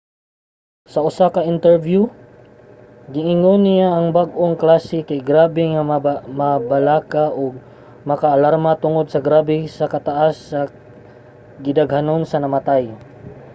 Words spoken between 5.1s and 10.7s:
grabe nga makabalaka ug maka-alarma tungod sa grabe kataas sa